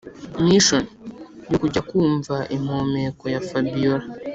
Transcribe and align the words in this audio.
(mission) 0.45 0.83
yo 1.51 1.55
kujya 1.61 1.81
kumva 1.89 2.35
impumeko 2.55 3.23
ya 3.33 3.41
fabiora 3.47 4.05